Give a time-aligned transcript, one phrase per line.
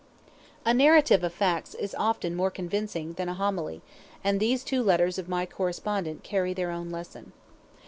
[0.65, 3.83] A narrative of facts is often more convincing than a homily;
[4.23, 7.33] and these two letters of my correspondent carry their own lesson.